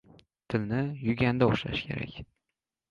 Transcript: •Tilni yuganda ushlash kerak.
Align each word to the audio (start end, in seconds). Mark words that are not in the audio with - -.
•Tilni 0.53 0.81
yuganda 1.09 1.51
ushlash 1.53 1.87
kerak. 1.91 2.21